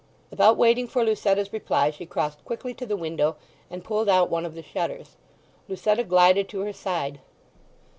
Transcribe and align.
Without 0.31 0.57
waiting 0.57 0.87
for 0.87 1.03
Lucetta's 1.05 1.53
reply 1.53 1.91
she 1.91 2.07
crossed 2.07 2.43
quickly 2.43 2.73
to 2.73 2.87
the 2.87 2.97
window 2.97 3.35
and 3.69 3.83
pulled 3.83 4.09
out 4.09 4.31
one 4.31 4.47
of 4.47 4.55
the 4.55 4.63
shutters. 4.63 5.15
Lucetta 5.67 6.03
glided 6.03 6.49
to 6.49 6.61
her 6.61 6.73
side. 6.73 7.19